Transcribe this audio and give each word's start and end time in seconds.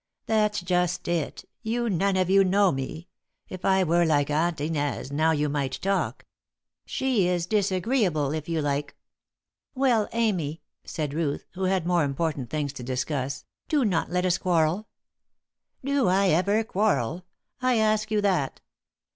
"That's 0.25 0.61
just 0.61 1.07
it; 1.07 1.45
you 1.61 1.87
none 1.87 2.17
of 2.17 2.27
you 2.27 2.43
know 2.43 2.71
me. 2.71 3.07
If 3.49 3.63
I 3.63 3.83
were 3.83 4.03
like 4.03 4.31
Aunt 4.31 4.59
Inez, 4.59 5.11
now, 5.11 5.29
you 5.29 5.47
might 5.47 5.73
talk; 5.73 6.25
she 6.87 7.27
is 7.27 7.45
disagreeable, 7.45 8.31
if 8.31 8.49
you 8.49 8.63
like." 8.63 8.95
"Well, 9.75 10.09
Amy," 10.11 10.63
said 10.83 11.13
Ruth, 11.13 11.45
who 11.53 11.65
had 11.65 11.85
more 11.85 12.03
important 12.03 12.49
things 12.49 12.73
to 12.73 12.83
discuss, 12.83 13.45
"do 13.67 13.85
not 13.85 14.09
let 14.09 14.25
us 14.25 14.39
quarrel." 14.39 14.87
"Do 15.85 16.07
I 16.07 16.29
ever 16.29 16.63
quarrel? 16.63 17.23
I 17.61 17.77
ask 17.77 18.09
you 18.09 18.21
that!" 18.21 18.59